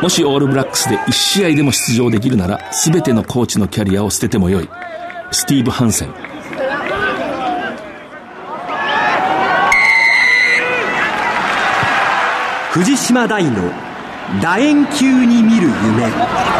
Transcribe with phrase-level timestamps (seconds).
[0.00, 4.68] もしオールブラックスで1試合でも出場できるなら全てのコーチのキャリアを捨ててもよい。
[5.32, 6.08] スティーブ・ハンセン。
[12.70, 13.72] 藤島大の
[14.40, 16.57] 楕円球に見る夢。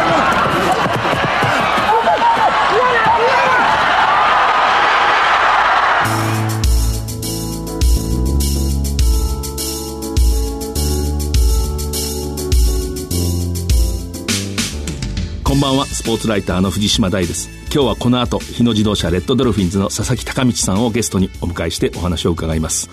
[15.59, 15.85] んばんは。
[15.85, 17.49] スポーツライターの藤島大です。
[17.63, 22.89] 今日はこの後日野自動車レッドドルフィンズの佐々木隆道さんをゲストにお迎えしてお話を伺います。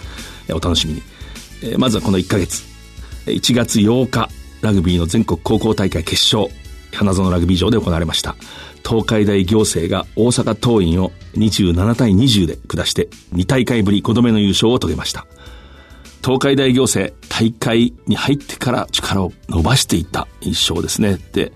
[0.48, 1.78] お楽しみに。
[1.78, 2.64] まずはこの1ヶ月。
[3.26, 4.28] 1月8日
[4.62, 6.52] ラグビーの全国高校大会決勝。
[6.92, 8.34] 花園ラグビー場で行われました。
[8.84, 15.28] 東海大行政が大阪桐蔭を27対20で下して2大会ぶり5度目の優勝を遂げました。
[16.20, 21.20] 東海大行政大会に入ってから力を伸ばしていった印象ですね。
[21.32, 21.52] で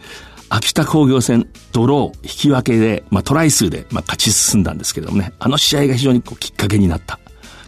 [0.52, 7.20] 秋田工業戦、ドロー、引き分けで、まあ、トライ数で、まあ、勝ち進んだんですけどもね、あの試合が非常にこうきっかけになった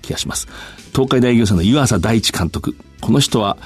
[0.03, 0.49] 気がします。
[0.93, 2.77] 東海大行政の湯浅大地監督。
[3.01, 3.57] この人は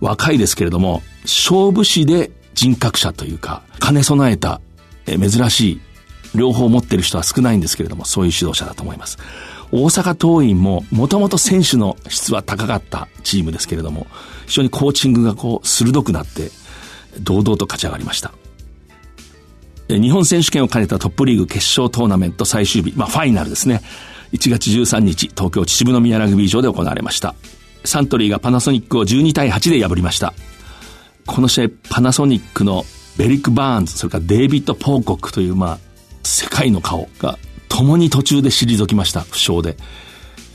[0.00, 4.62] 若いですけれども、勝負師で人格者というか、兼ね備えた、
[5.06, 5.80] え珍しい、
[6.34, 9.18] 両方持ってる人は少ないんですけれども、そういう指導者だと思います。
[9.70, 14.06] 大阪桐蔭も、もともと選手の質は高かったチームですけれども、
[14.46, 16.50] 非常にコーチングがこう、鋭くなって、
[17.20, 18.32] 堂々と勝ち上がりました。
[20.00, 23.82] 日本選手権を兼ねたトップリーグ決勝トーナメント最終日、まあファイナルですね。
[24.32, 27.34] 1月13日、東京秩父宮ラグビー場で行われました。
[27.84, 30.34] サントリーがパナソニックを12対8で破りました。
[31.26, 32.84] この試合、パナソニックの
[33.16, 35.78] ベリック・バーンズ、それからデイビッド・ポーコックという、まあ、
[36.22, 39.76] 世界の顔が共に途中で退きました、負傷で。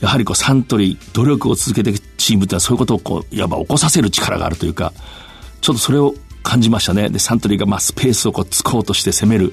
[0.00, 4.92] やはりこうサントリー、努力を続けていくチームってのはそういうことをこう、いわば起こさせる力があるというか、
[5.60, 6.14] ちょっとそれを
[6.48, 7.10] 感じましたね。
[7.10, 9.52] で、サントリーがまあスペースをこう突こうとして攻める。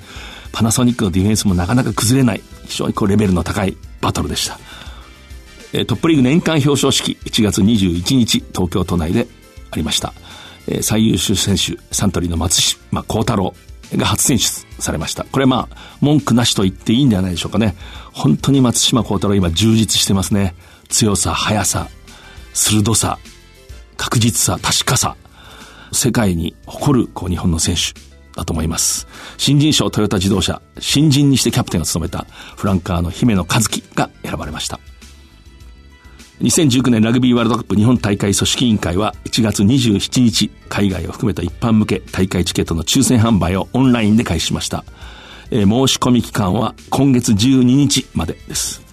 [0.53, 2.41] パナソニックのディフェンスもなかなか崩れない。
[2.67, 4.57] 非常にこうレベルの高いバトルでした。
[5.73, 9.27] え、トップリーグ年間表彰式、1月21日、東京都内で
[9.71, 10.13] ありました。
[10.67, 13.53] え、最優秀選手、サントリーの松島幸太郎
[13.93, 15.25] が初選出されました。
[15.25, 17.75] これまあ、文句なしと言っていいんではないでしょうかね。
[18.13, 20.55] 本当に松島幸太郎今充実してますね。
[20.87, 21.89] 強さ、速さ、
[22.53, 23.19] 鋭さ、
[23.97, 25.17] 確実さ、確かさ。
[25.95, 27.99] 世界に誇るこう日本の選手
[28.35, 29.07] だと思います。
[29.37, 32.25] 新人賞トヨタ自動車、新人にしてキャプテンを務めた
[32.55, 34.79] フランカーの姫野和樹が選ばれました。
[36.41, 44.83] 2019年ラグビーワールドカップ日本大会組織委員会は1月27日、海外を含めた一般向け大会チケットの抽選販売をオンラインで開始しました。
[45.51, 48.84] え、申し込み期間は今月12日までです。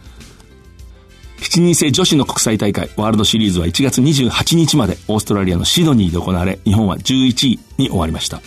[1.43, 8.41] 7人制女子の国際大会ワールドシリーズは1月28日までオーストラリアのシドニーで行われ、日本は11位に終わりました。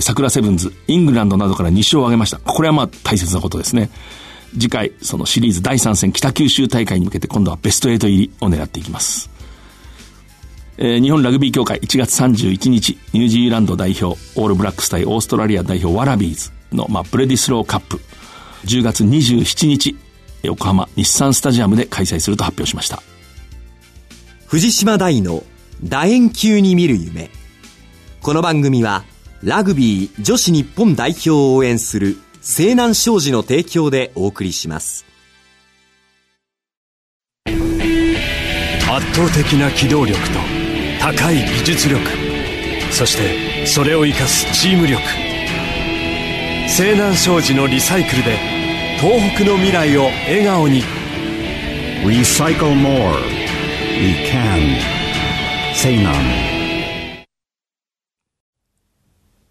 [0.00, 2.38] サクラセブンズ、イングランドなどから2勝を挙げました。
[2.38, 3.90] これはまあ大切なことですね。
[4.52, 9.28] 次回、そのシリーズ第3戦北九州大会に向けて今度はベスト8入りを狙っていきます。
[10.76, 18.00] えー、日本ラグビー協会1月31日、ニュージーランド代表、オールブラックス対オーストラリア代表ワラビーズの、まあ、ブレディスローカップ、
[18.64, 19.96] 10月27日、
[20.42, 23.02] 横浜日産スタジアムで開催すると発表しました。
[24.46, 25.42] 藤島大の
[25.82, 27.30] 楕円球に見る夢。
[28.22, 29.04] この番組は
[29.42, 35.04] ラグビー女子日本代表を応援する西南商事の提供でお送りします。
[37.46, 40.38] 圧倒的な機動力と
[41.00, 42.00] 高い技術力
[42.90, 45.00] そしてそれを生かすチーム力。
[46.68, 48.57] 西南商事のリサイクルで
[49.00, 50.82] 東北の未来を笑顔に
[52.04, 53.14] Recycle more
[53.96, 54.76] We can
[55.72, 56.14] Say none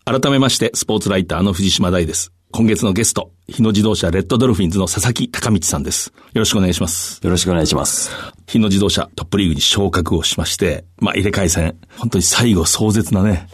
[0.03, 6.14] 改めましてスポーツライターの藤島大です今月のゲスト、日野自動車レッドドルフィンズの佐々木隆道さんです。
[6.34, 7.19] よろしくお願いします。
[7.22, 8.09] よろしくお願いします。
[8.47, 13.47] 日野自動車トップリーグに昇格をしまして、まあ入れ替え戦、本当に最後壮絶なね、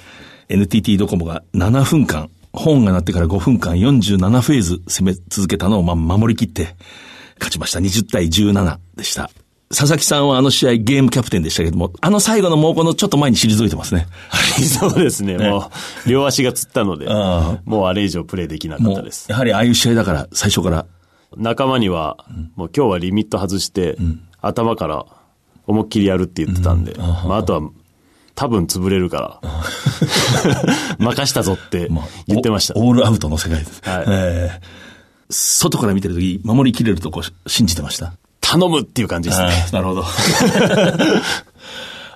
[0.47, 6.75] NTT ドコモが7分間本が鳴ってから5分間47フェーズ攻め続けたのをま守りきって
[7.39, 7.79] 勝ちました。
[7.79, 9.29] 20対17でした。
[9.69, 14.07] 佐々木さんはあの試合ゲームキャプテンでしたけども、あの最後の猛攻のちょっと前に退いてますね。
[14.29, 15.35] はい、そうですね。
[15.35, 15.71] ねも
[16.05, 17.07] う、両足がつったので、
[17.65, 19.31] もうあれ以上プレーできなかったです。
[19.31, 20.85] やはりああいう試合だから、最初から。
[21.35, 22.23] 仲間には、
[22.55, 25.05] もう今日はリミット外して、うん、頭から
[25.65, 27.71] 思いっきりやるって言ってたんで、うん、まああとは
[28.35, 29.62] 多分潰れるから、
[30.99, 31.89] 任したぞって
[32.27, 32.73] 言ってました。
[32.77, 33.81] オールアウトの世界です。
[33.83, 34.65] はい、えー、
[35.29, 38.13] 外から見てるとき、守りきれるとこ信じてました？
[38.41, 39.65] 頼むっていう感じですね。
[39.71, 40.05] なるほど。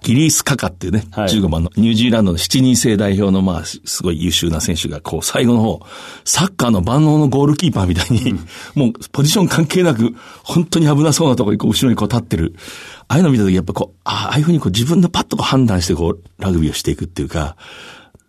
[0.03, 5.81] ギリース・カカっていうね、はい15番のニュージーランドの7人制代表のまあ、すごい優秀な選手が、こう、最後の方、
[6.23, 8.39] サッカーの万能のゴールキーパーみたいに、
[8.75, 12.55] もうポジション関係なく、本当に危なそうなところにこう後ろにこう立ってる。
[13.09, 17.55] ああいうの見たとき、やっぱこう、ああああいうふうにこう自分でパッとこう判断してこう、ラグビーをしていくっていうか、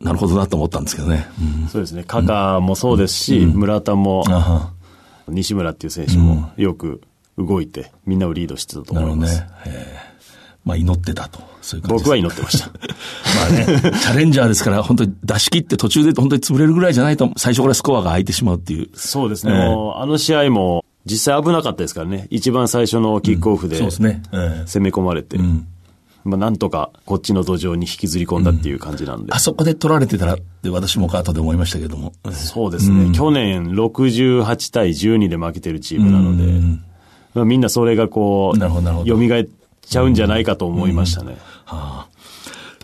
[0.00, 1.26] なるほどなと思ったんですけどね。
[1.62, 2.04] うんそうですね。
[2.04, 4.24] カカもそうですし、村田も、
[5.28, 7.00] 西村っていう選手もよく
[7.36, 9.40] 動いて、みんなをリードしてたとなるほど思います。
[9.40, 9.48] ね。
[9.66, 10.08] ええ
[10.64, 11.40] まあ祈ってたと。
[11.62, 12.66] そういう感じ僕は祈ってました。
[12.68, 13.64] まあね、
[14.00, 18.90] チャレンジャーですから、本当に出し切って途中で本当に潰れるぐらいじゃないと、最初からスコアが空いてしまうっていう。
[18.94, 19.52] そうですね。
[19.52, 22.26] ええもうあの試合も実際危なかったですからね。
[22.30, 24.20] 一番最初のキックオフで攻め
[24.90, 25.66] 込まれて、ん。
[26.24, 29.32] まあなんとかこっちの土壌に引きずり込んだっていう感じなんで。
[29.32, 32.12] あそこで取られてたらって私も後で思いましたけども。
[32.32, 33.12] そうですね。
[33.14, 36.52] 去年68対12で負けてるチームなので、
[37.34, 39.16] まあ、みんなそれがこう、なるほどなるほど。
[39.16, 39.46] 蘇っ
[39.80, 41.38] ちゃうんじゃないかと思いましたね。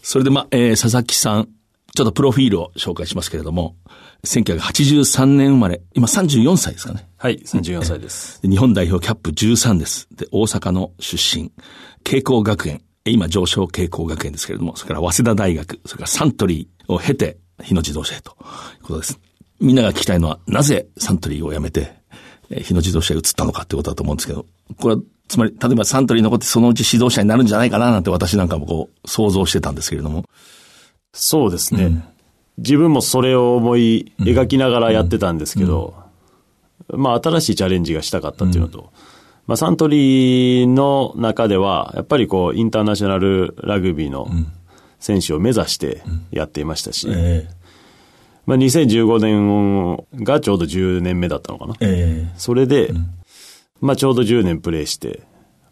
[0.03, 1.49] それでまあ、えー佐々木さん、
[1.95, 3.77] ちょっとプロフィールを紹介しますけれども、
[4.25, 7.09] 1983年生まれ、今34歳ですかね。
[7.17, 8.43] はい、34歳です。
[8.43, 10.09] で日本代表キャップ13です。
[10.13, 11.53] で、大阪の出身。
[12.03, 12.83] 慶光学園。
[13.05, 19.21] え今上昇慶光学園ですけれども、それから早稲田大学、それからサントリーを経て、日野自動車へということです。
[19.61, 21.95] みんなが聞きたいのは、なぜサントリーを辞めて、
[22.51, 24.47] えー日野自動車へ移ったのかってことだと思うんですけど、
[24.79, 30.25] これは、つまり、例えばサントリーに残ってそのうち指導者になるんじゃないかななんて私なんかもこう、想像してたんですけれども。
[31.15, 32.05] そうですね。
[32.59, 35.95] 自分もそれを思い描きながらやってたんですけど、
[36.89, 38.93] まあ新しいチャレンジがしたかったっていうのと、
[39.47, 44.29] まあサントリーの中では、やっぱりこう、インターナショナルラグビーの
[44.99, 46.03] 選手を目指して
[46.33, 47.49] やっていましたし、え
[48.45, 51.75] まあ2015年がちょうど10年目だったのかな。
[51.81, 52.33] ええ。
[52.37, 52.93] それで、
[53.81, 55.23] まあちょうど10年プレーして、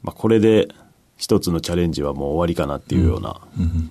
[0.03, 0.69] まあこれで
[1.23, 3.41] 一つのチャレンジはもう終わりかなっていうような、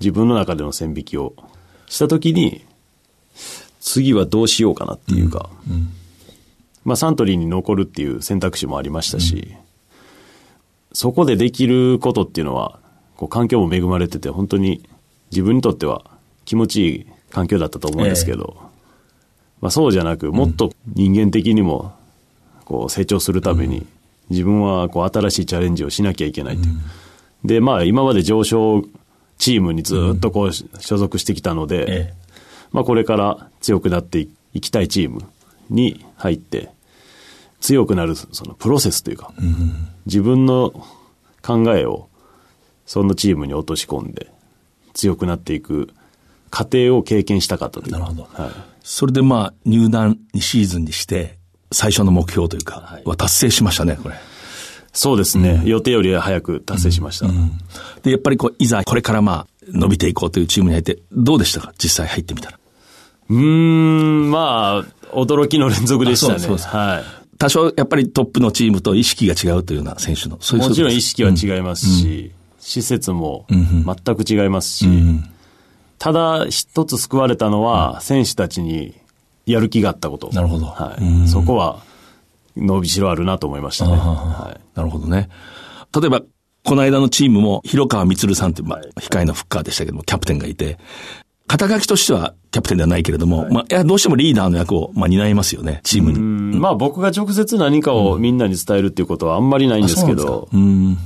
[0.02, 1.34] 自分の中での線引きを
[1.88, 2.66] したときに、
[3.80, 5.50] 次はどうしようかなっていうか、
[6.84, 9.56] まあサントリーに残るっていう選択肢もありましたし、
[10.92, 12.80] そこでできることっていうのは、
[13.16, 14.84] こう環境も恵まれてて、本当に
[15.32, 16.04] 自分にとっては
[16.44, 18.58] 気持ちいい環境だったと思うんですけど、
[19.62, 21.94] まあそうじゃなく、もっと人間的にも
[22.66, 23.88] こう成長するために、
[24.30, 26.76] 自分はこう新しいチャレンジをしなきゃいけないという。
[27.44, 28.84] で、まあ今まで上昇
[29.38, 32.14] チームにずっとこう所属してきたので、え
[32.72, 35.24] まあこれから強くなっていきたいチーム
[35.70, 36.70] に入って、
[37.60, 39.34] 強くなるそのプロセスというか、
[40.06, 40.72] 自分の
[41.42, 42.08] 考えを
[42.86, 44.28] そのチームに落とし込んで、
[44.94, 45.90] 強くなっていく
[46.52, 48.00] 過程を経験したかったというか。
[48.00, 48.52] なるほどはい。
[48.84, 51.38] それでまあ、入団2シーズンにして、
[51.72, 54.16] 最初の目標というか、は達成しましたね、これ。
[54.94, 55.62] そうですね。
[55.66, 57.28] 予定より早く達成しました。
[58.04, 61.74] で、やっぱりこう、いざこれからまあ、伸びていこうというチームに入って、どうでしたか？
[61.78, 62.60] 実際入ってみたら。
[63.30, 66.34] うーん、まあ、驚きの連続でしたね。
[66.36, 67.04] あそうそうそうはい。
[67.38, 74.88] 多少やっぱりトップのチームと意識が違うというような選手の、そういうもちろん意識識は違いますし、施設も全く違いますし、
[75.98, 78.94] ただ一つ救われたのは、選手たちに
[79.46, 80.30] やる気があったこと。
[80.34, 81.28] なるほどはい。
[81.28, 81.80] そこは、
[82.56, 83.94] 伸びしろあるなと思いましたね。
[83.94, 84.60] あはははい。
[84.76, 85.30] なるほどね。
[86.00, 86.22] 例えば、
[86.64, 90.78] この間のチームも、広川光さんってまあ、控えのフッカーでしたけども、キャプテンがいて、
[91.48, 96.20] 肩書きとしてはキャプテンではないけれども、まあ、いや、どうしてもリーダーの役を、まあ、担いますよね、チームに。
[96.20, 100.98] うんまあ僕が直接何かをみんなに伝えるっていうことはあんまりないんですけど、うん。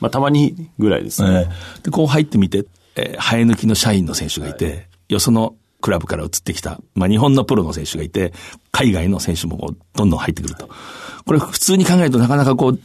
[0.00, 1.46] まあたまにぐらいですね。
[1.48, 2.64] ええで、こう入ってみて、
[2.96, 8.32] えー生え抜きの社員の選手がいて、よそのクラブから移ってきた、まあ日本のプロの選手がいて、
[8.70, 10.70] 海外の選手もこうどんどん入ってくると。
[11.26, 12.80] これ普通に考えるとなかなかこう、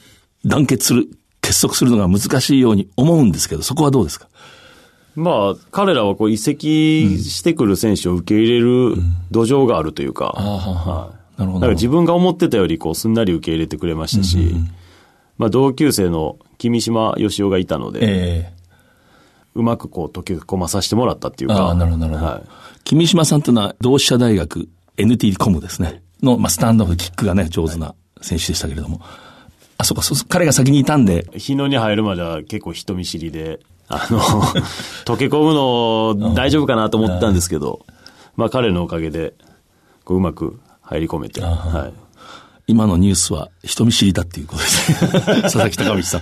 [0.45, 1.07] 団結する、
[1.41, 4.27] 結束するのが難しいように思うんですけど、そこはどうですか？
[5.15, 8.95] まあ彼らはこう移籍してくる選手を受け入れる
[9.31, 11.59] 土壌があるというか、はいなるほど。
[11.59, 14.55] だから自分が思ってたよりこうすんなり受け入れてくれましたし、
[15.37, 18.57] まあ同級生の君島よしおがいたので、ええ
[19.55, 21.55] うまくこう溶け込まさせてもらったっていうか。
[21.55, 22.31] ああ、なるほど、なるほど。
[22.31, 22.43] はい
[22.87, 26.01] 君島さんというのは、同志社大学 NTT コムですね。
[26.23, 29.01] の、まあ、スタンドオフ、キックがね、上手な選手でしたけれども。
[29.77, 34.21] あ、そうか、そう彼が先にいたんで、日野に入るまでは結構人見知りで、あの、
[35.03, 37.85] 溶け込むの大丈夫かなと思ったんですけど、
[38.37, 39.33] まあ彼のおかげで、
[40.05, 41.93] こううまく入り込めて、はい。
[42.67, 45.41] 今のニュースは人見知りだっていうことですね。
[45.43, 46.21] 佐々木隆道さん。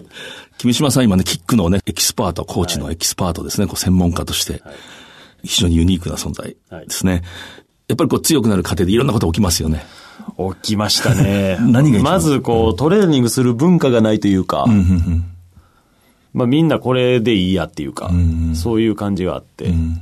[0.58, 4.62] 君島さん今ね、キックのね、エキスパート、コーチのエキスパートですね、こう専門家として、
[5.44, 7.22] 非常にユニークな存在ですね。
[7.88, 9.84] やっぱりこう強くなる過程でいろんなこと起きますよね。
[10.62, 11.58] 起きましたね。
[11.62, 14.66] 何がまずこう、トレーニングする文化がないというか、
[16.32, 20.00] まあみんなこれでいいやっていうか、んそういう感じがあって、ん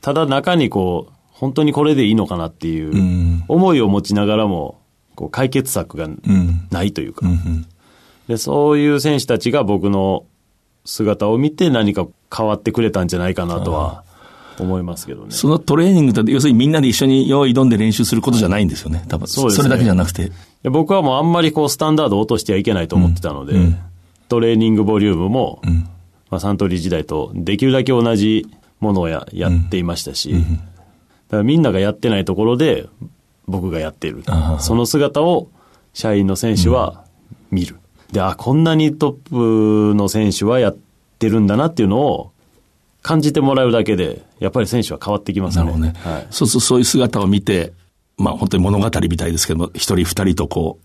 [0.00, 4.78] ただ中にこう、本当にこれでいいのかなっていううん思いを持ちながらも、
[5.16, 6.68] こう解決策がうん。
[6.70, 7.66] ないというか、うん。
[8.28, 10.24] で、そういう選手たちが僕の
[10.84, 14.04] 姿を見て何か変わってくれたんじゃないかなとは
[14.58, 15.30] 思いますけどね。
[15.30, 19.04] そのトレーニングって、要するにみんなで一緒に用意挑んで練習することじゃないんですよね。
[19.08, 19.26] 多分。
[19.26, 20.30] そうですねれだけじゃなくて。
[20.62, 23.78] で僕はもうあんまりこうスタンダードを落としてはいけないと思ってたので、うんうん
[24.26, 25.68] トレーニングボリュームも、ん
[26.30, 28.46] まあ、サントリー時代とできるだけ同じ
[28.80, 32.88] ものをややっていましたし、だからみんながやってないところで
[33.46, 34.56] 僕がやってるあ。
[34.58, 35.48] ーその姿を
[35.92, 37.04] 社員の選手は
[37.50, 37.76] 見る。
[38.12, 40.76] で、あ、こんなにトップの選手はやっ
[41.18, 42.32] てるんだなっていうのを
[43.04, 45.64] 感じてもらうだけで、やっぱり選手は変わってきますね。
[45.64, 45.92] なるほどね。
[45.98, 46.26] はい。
[46.30, 47.74] そうそう、そういう姿を見て、
[48.16, 50.84] まあ本当に物語みたいですけども、一人二人とこう、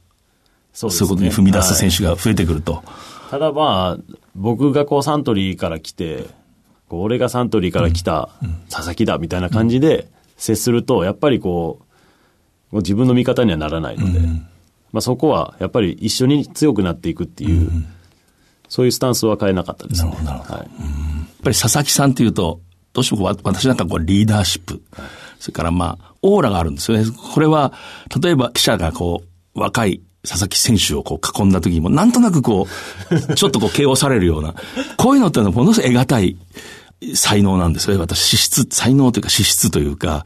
[0.74, 2.84] そそういうことに踏み出す選手手が増えてくると。
[3.32, 6.26] ただまあ、僕がこうサントリーから来て、
[6.90, 8.30] こう俺がサントリーから来た
[8.70, 11.80] 佐々木だみたいな感じで接すると、やっぱりこ
[12.74, 14.20] う、自分の味方にはならないので、
[14.92, 17.72] まあそこはやっぱり一緒に強くなっていくっていう、
[18.68, 20.12] そういうスタンスは変えなかったですね。
[20.26, 22.62] なるほどはいやっっぱり佐々木さんっていうと、
[22.94, 24.82] どうしても私なんかこうリーダーシップ、
[25.40, 27.06] それからまあ、オーラがあるんですよね。
[27.34, 27.74] これは、
[28.22, 29.24] 例えば記者がこ
[29.56, 32.68] う、若い佐々木選手をこう囲んだ時にも、なんとなくこ
[33.30, 34.54] う、ちょっとこう、形容されるような、
[34.98, 36.38] こういうのってのはものすごい得難い
[37.16, 38.02] 才能なんですよね。
[38.02, 40.26] 私、資質、才能というか資質というか、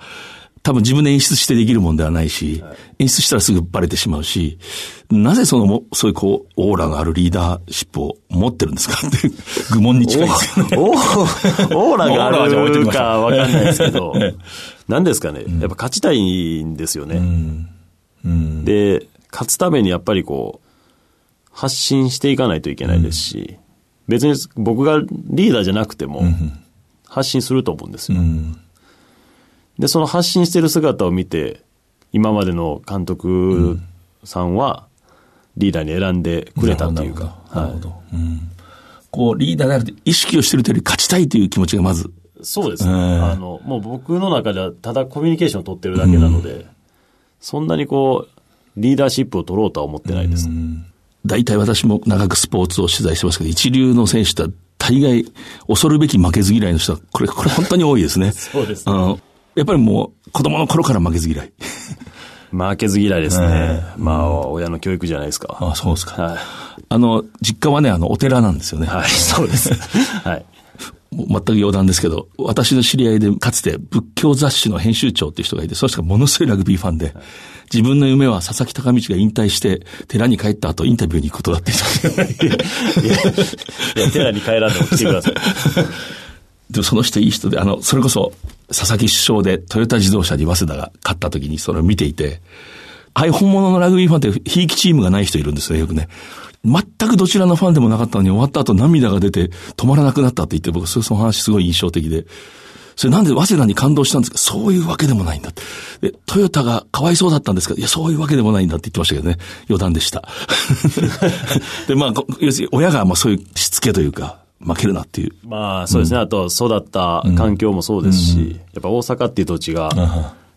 [0.63, 2.63] 多分自分で演出してできるもんではないし、
[2.97, 4.57] 演出したらすぐバレてしまうし、
[5.11, 9.33] なぜそのも、そういうこう、オーラがあるリーダーシップを持ってるんですかっていう
[9.73, 10.77] 疑問に近いですよね。
[10.77, 14.13] オーラがああるかわかんないですけど。
[14.15, 14.35] ええ、
[14.87, 17.17] 何ですかね、やっぱ勝ちたいんですよね。
[18.23, 18.63] うん。
[18.63, 20.69] で、勝つためにやっぱりこう、
[21.51, 23.57] 発信していかないといけないですし、
[24.07, 26.23] 別に僕がリーダーじゃなくても、
[27.05, 28.17] 発信すると思うんですよ。
[29.77, 31.61] うんで、その発信してる姿を見て、
[32.11, 33.79] 今までの監督
[34.23, 34.87] さんは、
[35.57, 37.93] リーダーに選んでくれたっていうか、はなるほど。
[38.13, 38.49] うん
[39.13, 42.45] こう、リーダーであると意識をしてるというより勝ちたいという気持ちがまず、い。
[42.45, 42.91] そうですね。
[42.91, 46.65] ええあの、もう僕の中ではただコミュニケーションを取ってるだけなので、
[47.39, 48.41] そんなにこう、
[48.75, 50.49] リーダーシップを取ろうとは思ってないです。
[51.27, 55.25] 大体私も長くスポーツを取材してますけど、一流の選手って大概
[55.67, 58.31] 恐るべき負けず嫌いの人は、これ、これ本当に多いですね。
[58.33, 59.17] そうですね
[59.55, 61.53] やっぱりもう子供の頃から負けず嫌い。
[62.51, 63.47] 負けず嫌いですね。
[63.49, 65.57] えまあ、親の教育じゃないですか。
[65.59, 66.21] あそうですか。
[66.21, 66.37] はい。
[66.89, 68.87] あの、実家はね、あの、お寺なんですよね。
[68.87, 69.73] はい、そうです。
[70.23, 70.45] はい。
[71.11, 77.15] 全く余談ですけど、私の知り合いでかつて仏教雑誌の編集長っていう人がいて、その人がものすごいラグビーファンで、
[77.71, 82.45] 自分の夢は佐々木隆道が引退して寺に帰った後インタビューに行くことだって言ってた。
[82.45, 85.33] いや、いや寺に帰らんでも来てください。
[86.69, 88.33] でもその人いい人で、あの、それこそ
[88.67, 92.41] 佐々木首相でトヨタ自動車に早稲田が勝った時にそれを見ていて、
[93.13, 96.07] ああいう本物のラグビーファンって、ひいきチームがない人いるんですね、よくね。
[96.65, 102.25] 全くどちらのファンでもなかったのに終わった後涙が出て止まらなくなったって言って、僕その話すごい印象的で。
[102.95, 104.37] それなんで早稲田に感動したんですか？
[104.37, 105.61] そういうわけでもないんだって。
[106.11, 107.75] で、トヨタがかわいそうだったんですか？
[107.75, 109.37] いや、そういうわけでもないんだって言ってましたけどね。
[109.67, 110.23] 余談でした。
[111.87, 115.31] で、まあ、要するに親がまあそういうしつけというか、負けるなっていう。
[115.45, 116.19] まあ、そうですね。
[116.19, 119.89] あと、育った環境もそうですし、やっぱ大阪っていう土地が、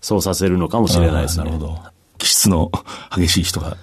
[0.00, 1.44] そうさせるのかもしれないですね。
[1.46, 1.78] なるほど。
[2.18, 2.70] 気質の
[3.14, 3.76] 激しい人が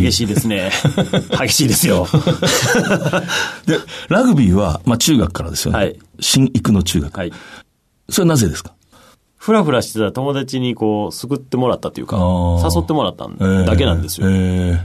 [0.00, 0.70] 激しいですね。
[1.40, 2.06] 激しいですよ。
[3.66, 5.78] で、ラグビーは、まあ中学からですよね。
[5.78, 7.16] はい新育の中学。
[7.16, 7.32] はい。
[8.10, 8.72] それはなぜですか？
[9.38, 12.16] ふらふらしてた友達にこう、救ってもらったというか、
[12.62, 14.26] 誘ってもらったんだけなんですよ。
[14.28, 14.78] え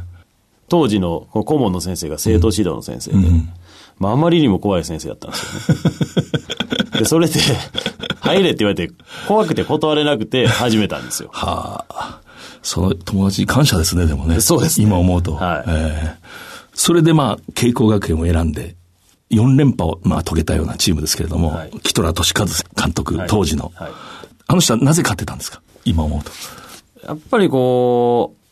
[0.70, 3.18] 当時の顧問の先生が生徒指導の先生で、
[4.00, 5.76] まあ、あまりにも怖い先生だったんですよ
[6.94, 7.00] ね。
[7.00, 7.40] で、それで、
[8.22, 8.94] 入れって言われて、
[9.28, 11.30] 怖くて断れなくて始めたんですよ。
[11.34, 12.20] ーはあ。
[12.62, 14.42] その友達に感謝ですね、でもね。
[14.42, 15.36] そうですね今思うと。
[15.36, 16.26] はいえー
[16.78, 18.76] それでまあ、慶光学園を選んで、
[19.32, 23.92] 4連覇をまあ遂げたようなチームですけれども、はいキトラ俊和監督、はい当時の、はい
[24.48, 25.62] あの人はなぜ勝ってたんですか？
[25.86, 26.32] 今思うと。
[27.08, 28.45] やっぱりこう、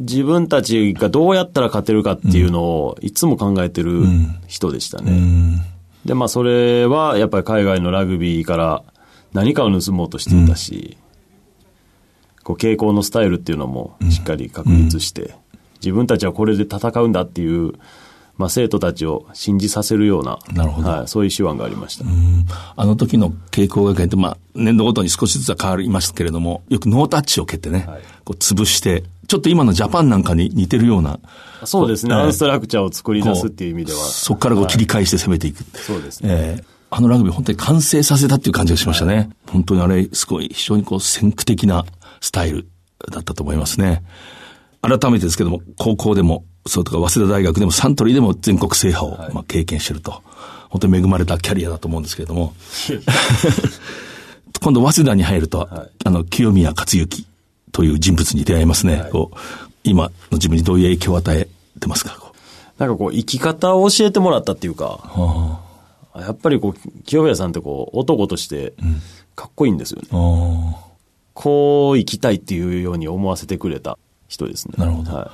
[0.00, 4.02] 自分たちがどうやったら勝てるかっていうのをいつも考えてる
[4.46, 5.12] 人でしたね。
[5.12, 5.60] うん。
[6.04, 8.82] で、まあそれはやっぱり海外のラグビーから
[9.32, 10.96] 何かを盗もうとしていたし、
[12.42, 15.34] こう傾向のスタイルっていうのもしっかり確立して、
[15.76, 17.74] 自分たちはこれで戦うんだっていう、
[18.40, 22.06] まあ、生徒たちを信じさせるような、なるほどはい、そういう手腕がありました。
[22.74, 27.86] あの時の傾向学園って、まあ、年度ごとに少しずつは変わりますけれども、よくノータッチを蹴ってね、
[28.24, 31.20] こう潰して、ちょっと今のジャパンなんかに似てるような、
[31.64, 33.98] そうですね、ええアンストラクチャーを作り出すっていう意味では。
[33.98, 35.62] そこからこう切り返して攻めていく。
[35.78, 36.28] そうですね。
[36.30, 39.30] ええあのラグビー本当に完成させたっていう感じがしましたね。
[39.46, 41.86] 本当にあれ、すごい、非常にこう先駆的な
[42.20, 42.66] スタイル
[43.12, 44.02] だったと思いますね。
[44.82, 50.22] 改めてですけども、高校でも、そうとか、早稲田大学でも、サントリーでも全国制覇を、まあ、経験してると。
[50.68, 52.54] 本当に恵まれたキャリアだと思うんですけれども。
[54.62, 55.68] 今度、早稲田に入ると、
[56.04, 57.24] あの、清宮克行
[57.72, 59.08] という人物に出会いますね。
[59.10, 59.36] こう
[59.82, 61.48] 今の自分にどういう影響を与え
[61.80, 62.16] てますか？
[62.20, 62.32] こ
[62.78, 65.60] なんかこう、生き方を教えてもらったっていうか、うは
[66.16, 68.74] やっぱりこう、清宮さんってこう、男として、
[69.34, 70.08] かっこいいんですよね。
[70.12, 70.90] あああ
[71.32, 73.96] こう生きたいっていうように思わせてくれた
[74.28, 74.74] 人ですね。
[74.76, 75.30] なるほどは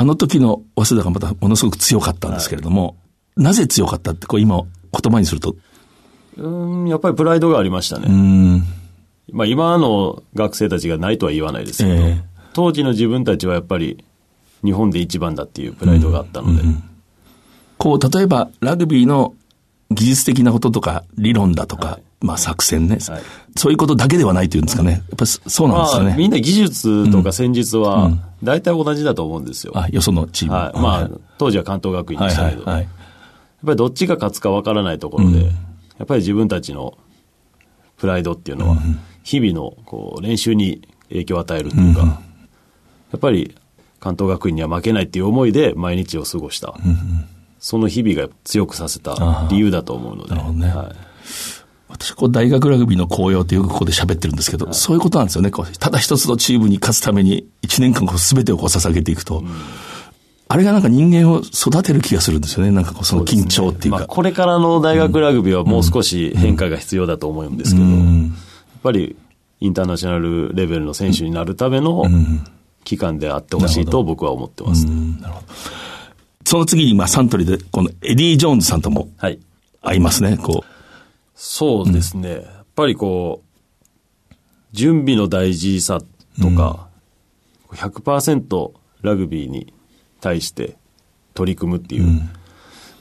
[0.00, 2.96] あの時の早稲田がまたものすごく強かったんですけれども、
[3.36, 5.56] なぜ強かったって、こう今言葉にすると、
[6.38, 6.40] い。
[6.40, 8.06] うん、やっぱりプライドがありましたね。
[8.08, 8.62] うーん、
[9.30, 12.24] まあ今の学生たちがないとは言わないですけど、ええ。
[12.54, 14.02] 当時の自分たちはやっぱり
[14.64, 16.62] 日本で一番だっていうプライドがあったので、
[17.76, 19.34] こう、例えばラグビーの
[19.90, 23.22] 技術的なこととか理論だとか、まあ作戦ね、はい
[23.56, 24.92] そういうことだけではないというんですかね。
[24.92, 26.28] やっぱりそそうなんですかまあみね。
[26.28, 28.12] んな技術とか戦術は
[28.42, 29.72] 大体同じだと思うんですよ。
[29.74, 30.54] あ、よそのチーム。
[30.54, 30.80] はい。
[30.80, 32.84] まあ、当時は関東学院はいでしたけど、はいはい。
[32.84, 32.92] やっ
[33.66, 35.50] ぱりどっちが勝つかわからないところで、や
[36.04, 36.96] っぱり自分たちの
[37.96, 38.76] プライドっていうのは、
[39.24, 43.56] 日々のこう練習に影響を与えるというか、やっぱり
[43.98, 46.74] 関東学院には負けないっていう思いで毎日を過ごした。
[47.58, 50.30] その日々が強くさせた理由だと思うので。
[50.30, 51.09] なるほどねはい
[51.90, 55.50] 私、こう、大学ラグビーの紅葉ってよくここで喋ってるんですけど、そういうことなんですよね。
[55.50, 59.42] こう、ただ一つのチームに勝つために、一年間こう、すべてをこう、捧げていくと、
[60.48, 62.72] あれがなんか人間を育てる気がするんですよね。
[62.72, 63.98] なんかこう、その緊張っていうか。
[63.98, 68.00] まあ、これからの大学ラグビーはもう少し変化が必要だと思うんですけど、やっ
[68.82, 69.16] ぱり
[69.60, 72.04] インターナショナルレベルの選手になるための
[72.82, 74.88] 期間であってほしいと僕は思ってます。
[76.44, 79.38] その次に、まあ、サントリーで、このエディ・ジョーンズさんともはい。
[79.82, 80.36] 会いますね。
[80.36, 80.64] こ
[81.42, 82.32] そうですね。
[82.34, 84.34] やっぱりこう、
[84.72, 86.02] 準備の大事さ
[86.38, 86.90] とか、
[87.70, 89.72] 100%ラグビーに
[90.20, 90.76] 対して
[91.32, 92.28] 取り組むっていう、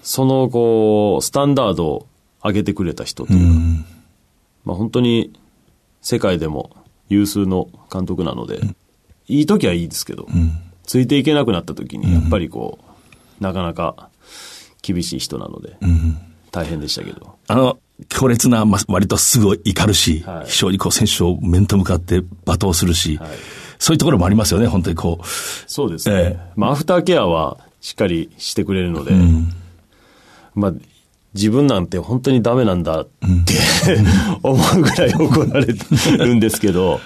[0.03, 2.07] そのこう、スタンダードを
[2.41, 3.85] 上げてくれた人というか、
[4.63, 5.33] まあ本当に
[6.01, 6.71] 世界でも
[7.09, 8.61] 有数の監督なので、
[9.27, 10.27] いい時はいいですけど、
[10.83, 12.79] ついていけなくなった時に、やっぱりこ
[13.41, 14.09] う、なかなか
[14.81, 15.75] 厳しい人なので、
[16.51, 17.25] 大変でしたけど。
[17.25, 20.45] う、あの、強烈な、まあ、割とすぐ怒るし、はい。
[20.47, 23.19] 非常にこう、選手を面と向かって罵倒するし、
[23.77, 25.27] そういうところもありますよね、本当にこう。
[25.67, 26.15] そうですね。
[26.15, 26.51] ええ。
[26.55, 29.13] まあ、アフターケアはしっかりしてくれるので、
[30.55, 30.73] まあ、
[31.33, 33.99] 自分なんて本当にダメなんだって、
[34.43, 35.67] 思うぐらい怒られ
[36.17, 36.99] るんですけど、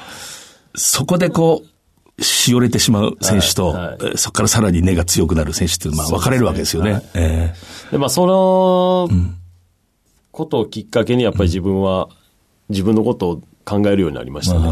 [0.76, 3.98] そこでこう、しおれてしまう選手と、はいはい。
[4.02, 7.02] えーそこからさらに根が強くなる選手っていうのは、まあ、分かれるわけですよね。
[7.16, 7.54] え
[7.92, 9.10] でまあ、その
[10.34, 12.10] ことをきっかけにやっぱり自分は、
[12.68, 14.66] 自分のことを考えるようになりましたね。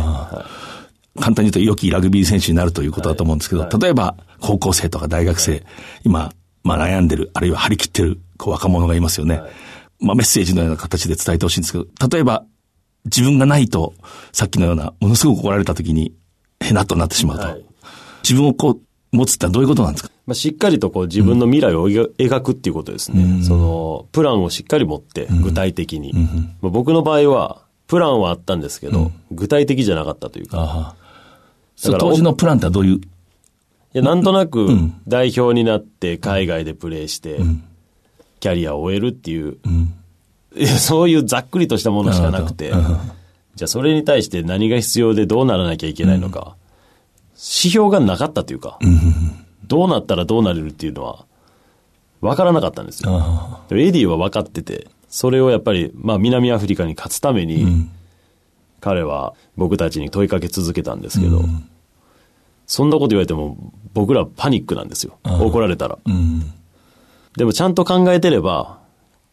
[1.19, 5.63] 簡単に言うと良きラグビー選手になるということだと思うんですけど、例えば高校生とか大学生、
[6.04, 9.41] 今、まあ悩んでる、あるいは張り切ってるこう若者がいますよね。
[10.00, 12.43] まあメッセージのような形で伝えてほしいんですけど、例えば
[13.06, 13.93] 自分がないと、
[14.32, 16.13] さっきのようなものすごく怒られた時に、
[16.60, 17.47] へなっとなってしまうと。
[17.47, 17.65] はい。
[18.24, 20.12] 自分をこう、持つってのはどういうことなんですか？
[20.32, 23.44] まあ、しっかりとこう自分の未来を描描くっていうことですね。
[23.44, 26.13] その、プランをしっかり持って、具体的に。
[26.62, 30.96] まあ僕の場合は、プランはあったんですけど、具体的じゃなかったというか。
[31.84, 33.02] だから当時のプランってどういう、い
[33.91, 34.70] や、なんとなく
[35.06, 37.39] 代表になって海外でプレーして、
[38.39, 39.58] キャリアを終えるっていう、
[40.80, 42.72] そういうざっくりとしたものしかなくて、
[43.56, 46.56] じゃあそれに対して何が必要でどうならなきゃいけないのか、
[47.34, 48.80] 指標がなかったというか、
[49.71, 51.25] どうなったらどうなれるっていうのは、
[52.19, 53.10] わからなかったんですよ。
[53.69, 57.88] でもエディは分かってて、それをやっぱり、まあ南アフリカに勝つために、
[58.81, 61.41] 彼は僕たちに問いかけ続けたんですけど、
[62.67, 63.55] そんなこと言われても
[63.93, 65.17] 僕らパニックなんですよ。
[65.23, 65.99] 怒られたら。
[67.38, 68.79] でもちゃんと考えてれば、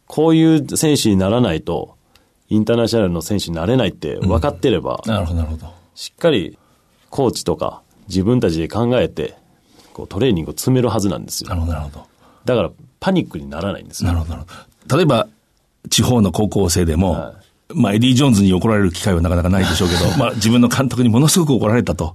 [0.06, 1.96] こういう選手にならないと、
[2.48, 5.66] インターナショナルの選手になれないって分かってれば、なるほど、なるほど。
[5.96, 6.56] しっかり
[7.10, 9.36] コーチとか自分たちで考えて、
[9.98, 11.50] こうトレーニングを詰めるはずなんですよ。
[11.50, 12.06] なるほど、なるほど。
[12.44, 14.12] だからパニックにならないんですよ。
[14.12, 14.48] なるほど、なるほ
[14.86, 14.96] ど。
[14.96, 15.26] 例えば、
[15.90, 17.34] 地方の高校生でも、は
[17.74, 22.14] まあ、エディ・ジョーンズに怒られる機会はなかなかないでしょうけど、 まあ、自分の監督にものすごく怒られたと。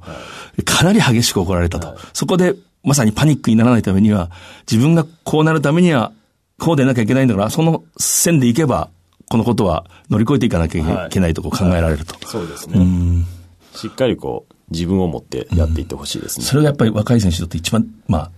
[0.63, 1.97] かなり激しく怒られたと。
[2.13, 4.31] そこで、まさにパニックにならないためには、
[4.71, 6.13] 自分がこうなるためには、
[6.57, 8.89] こうでなきゃいけないんだから、その線でいけば、
[9.29, 12.15] このことは乗り越えていかなきゃいけないとこう考えられると。
[12.25, 13.25] そうですね。
[13.75, 16.45] しっかりこう、自分を持ってやっていってほしいですね。
[16.45, 18.31] それがやっぱり若い選手にとって一番、まあ、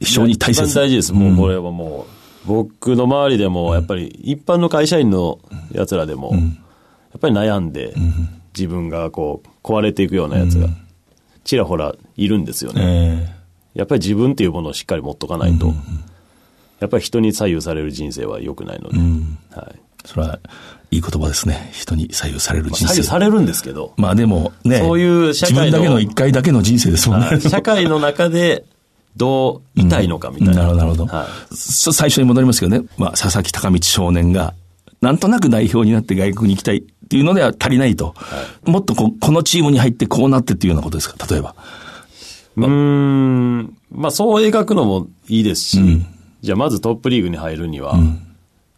[0.00, 1.12] 非常に大切一番大事です。
[1.12, 2.06] もうこれはも
[2.44, 5.38] う、僕の周りでも、やっぱり一般の会社員の
[5.72, 6.38] 奴らでも、や
[7.16, 7.94] っぱり悩んで、
[8.56, 10.68] 自分がこう、壊れていくようなやつが、
[11.44, 13.28] ちらほらいるんですよね。
[13.30, 15.74] えやっぱり自分っていうものをしっかり持っとかないと、
[16.80, 18.98] やっぱり人に左右される人生は良くないので、
[19.58, 19.80] はい。
[20.04, 20.38] えそれは、
[20.90, 21.70] いい言葉ですね。
[21.72, 22.86] 人に左右される人生。
[22.86, 27.26] 左右されるんですけど、まあでもね、そういう社会の自分だけの一回だけの人生ですもんね。
[27.26, 28.64] はい社会の中で
[29.16, 30.54] どういたいのかみたいな。
[30.54, 31.06] なるほど、なるほど。
[31.06, 34.54] はいそ最初に戻りますけどね、まあ、佐々木高道少年が、
[35.00, 38.14] なんとなく代表になって外国に行きたいっていうのでは足りないと。
[38.64, 41.54] もっとこうこのチームに入ってこうなってっていうようなことですか、例えば。
[42.56, 46.06] うーん、まあそう描くのもいいですし、
[46.42, 47.98] じゃあまずトップリーグに入るには、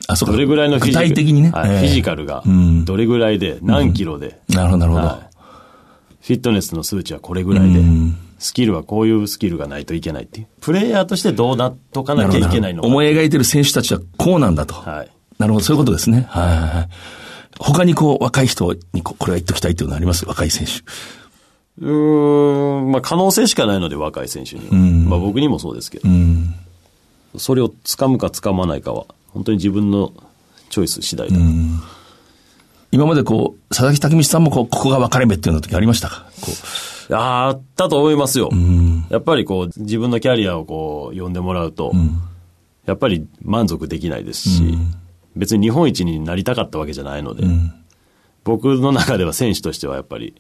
[0.09, 0.33] あ、そうか。
[0.33, 1.09] どれぐらいのフィジカル？
[1.09, 1.51] 具体的にね。
[1.51, 5.07] はいええフィジカルがうん、どれぐらいで、何キロで、なるほど、なるほど。
[5.07, 5.27] はい
[6.27, 7.81] フィットネスの数値はこれぐらいで、
[8.41, 10.49] スキルはこういうスキルがないといけないっていう。
[10.61, 12.89] プレイヤーとしてどうなっとかなきゃいけないのか。
[12.89, 14.75] 思い描いてる選手たちはこうなんだと。
[14.75, 15.11] はい。
[15.39, 16.27] なるほど、そういうことですね。
[16.29, 16.89] はいはいはい。
[17.61, 20.27] 他にこう、若い人にここれは言っときたいっていうのあります？
[20.27, 20.73] 若い選手。
[21.81, 24.75] うーん、まあ可能性しかないので若い選手には。
[25.09, 26.09] まあ僕にもそうですけど。
[27.39, 29.07] それを掴むか掴まないかは、
[29.37, 30.15] 本当に自分の
[30.71, 31.43] チョイス次第だと。
[32.91, 36.27] 今までこう、佐々木武道さんもこう、ここが分かれ目っていうの時ありましたか？
[36.41, 36.51] こ
[37.11, 37.15] う。
[37.15, 38.49] あったと思いますよ。
[39.11, 41.93] やっぱりこう、自分のキャリアをこう、呼んでもらうと、
[42.87, 44.79] やっぱり満足できないですし、
[45.37, 47.45] 別に日本一になりたかったわけじゃないので、
[48.45, 50.35] 僕の中では選手としてはやっぱり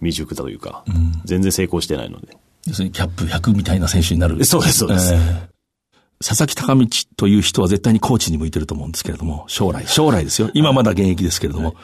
[0.00, 0.84] 未熟だというか、
[1.24, 2.36] 全然成功してないので。
[2.66, 4.44] 要するにキャップ100みたいな選手になる。
[4.44, 5.51] そうですそうですええ
[6.22, 10.50] 佐々木高道という人は絶対にコーチに向いてると思うんですけれども、将来、将来ですよ。
[10.54, 11.74] 今まだ現役ですけれども、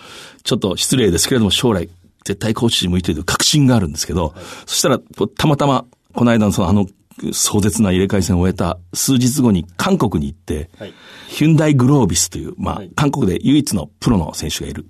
[0.45, 1.89] ちょっと失礼ですけれども、将来、
[2.25, 4.35] 絶対コーチに向いてる確信があるんですけど、
[4.67, 4.99] そしたら、
[5.37, 6.87] たまたま、この間のそのあの、
[7.33, 10.95] 壮絶な入れ替え戦を終えた数日後に韓国に行って、はい
[11.29, 14.87] ヒュンダイグロービスという、まあ、はい韓国で唯一のプロの選手がいる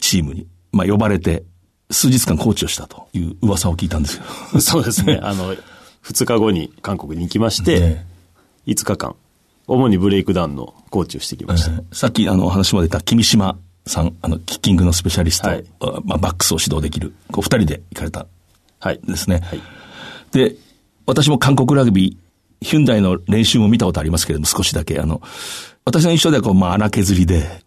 [0.00, 1.44] チームに、まあ、呼ばれて、
[1.90, 4.24] 数日間コーチをしたという噂を聞いたんですよ。
[4.60, 5.20] そうですね。
[5.22, 5.54] あの、
[6.02, 8.11] 2日後に韓国に行きまして、ね
[8.66, 9.16] 5日間、
[9.66, 11.82] 主にブレイクダウンのコーチをしてきました。
[11.94, 18.26] さっきあの話も出た君島さん、あの、キッキングのスペシャリスト、はいあまあ、バックスを指導できる、こう二人で行かれた
[18.78, 18.98] はい。
[18.98, 19.40] んですね。
[19.44, 19.60] はい
[20.32, 20.56] で、
[21.06, 25.20] 私も韓国ラグビー、ヒュンダイの練習も見たことありますけれども、少しだけ、あの、
[25.84, 27.62] 私の印象ではこう、まあ、荒削りで、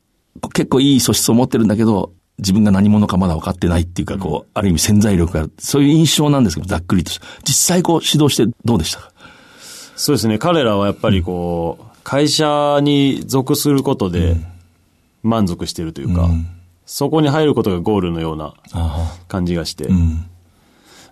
[0.53, 5.53] 結構いい素質を持ってるんだけど、自分が何者かまだ分かってないっていうか、こう、ある意味潜在力がある。
[5.59, 7.25] そういう印象なんですけど、ざっくりとした。
[7.43, 9.11] 実際こう、指導してどうでしたか？
[9.95, 10.37] そうですね。
[10.37, 14.35] 彼らはやっぱりこう、会社に属することで
[15.23, 16.29] 満足してるというか、
[16.85, 20.29] そこに入ることがゴールのようなあ感じがして、ん。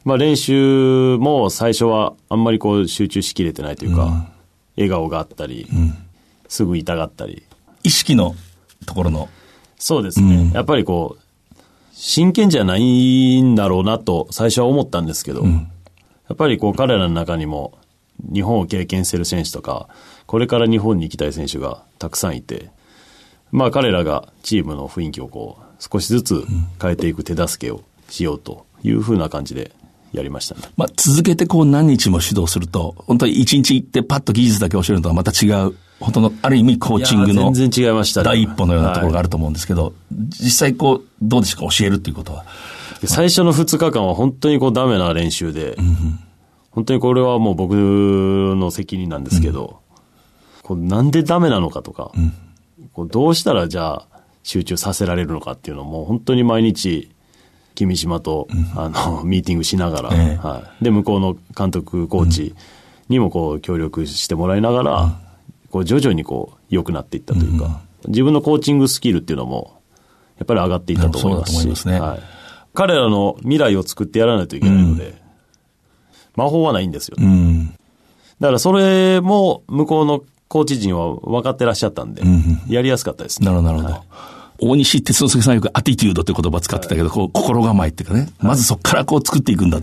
[0.06, 4.28] まあ練習も最初はあんまりこう集中しきれてないというか、
[4.76, 5.68] 笑顔があったり、
[6.48, 7.44] すぐ痛がったり。
[7.84, 8.36] 意識の
[8.86, 9.30] ところの、
[9.78, 10.52] そうですね。
[10.54, 11.24] やっぱりこう、
[11.94, 15.50] 真剣じゃないんだろうなと最初は思ったんですけど、や
[16.34, 17.78] っぱりこう彼らの中にも
[18.22, 19.88] 日本を経験してる選手とか、
[20.26, 22.70] これから日本に行きたい選手がたくさんいて、
[23.52, 26.46] まあ彼らがチームの雰囲気をこう少しずつ
[26.82, 29.72] 変えていく手助けをしようというふうな感じで
[30.12, 30.62] やりましたね。
[30.78, 41.68] まあ、続けてこう何日も指導すると、本当に一日行ってパッと技術だけ教えるのとはまた違う、本当のある意味コーチングの全然違いましたね第一歩のようなところがあると思うんですけど、実際こう、どうでしたか？
[41.70, 42.46] 教えるっていうことは。
[43.02, 45.78] で最初の2日間は本当にこうダメな練習で、
[46.74, 49.82] 本当にこれはもう僕の責任なんですけど、
[50.64, 52.12] こうなんでダメなのかとか、
[52.94, 54.08] こうどうしたらじゃあ
[54.44, 57.10] 集中させられるのかっていうのも本当に毎日、
[57.76, 60.48] 君島と、あの、 ミーティングしながら、ええ。
[60.48, 60.84] はい。
[60.84, 62.56] で、向こうの監督、コーチ
[63.10, 65.20] にもこう協力してもらいながら、
[65.72, 69.80] こう徐々にこう良くなっていったというか、自分のコーチングスキルっていうのも、
[70.38, 72.20] やっぱり上がっていったと思いますし、はい。
[72.74, 74.83] 彼らの未来を作ってやらないといけない
[76.36, 77.18] 魔法はないんですよ。
[77.20, 77.68] うん。
[78.40, 82.22] だからそれも向こうのコーチ陣は分かってらっしゃったんで、
[82.68, 83.46] やりやすかったですね。
[83.46, 84.04] なるほど、なるほど。
[84.60, 89.80] 大西哲之助さんよくアティテュードって言葉使ってたけど、こう、心構えっていうかね、まずそこからこう作っていくんだ。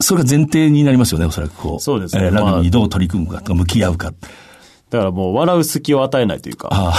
[0.00, 1.80] それが前提になりますよね、おそらくこう。
[1.80, 4.12] そうですねえーラグビーどう取り組むかとか、向き合うか。
[4.90, 6.94] だからもう笑う隙を与えないというか、あ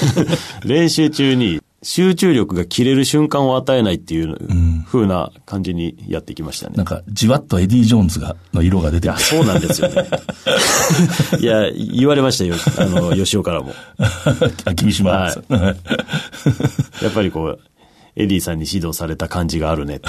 [0.64, 4.36] 練習中に集中力が切れる瞬間を与えないっていう
[4.86, 6.74] 風な感じにやってきましたね。
[6.76, 10.06] なんか、じわっとエディ・ジョーンズが、の色が出ていや、そうなんですよね。
[11.40, 13.72] いや、言われましたよ、あの、吉尾からも。
[14.66, 15.34] あ、君島、はい、
[17.02, 17.60] やっぱりこう、
[18.14, 20.00] エディさんに指導された感じがあるね。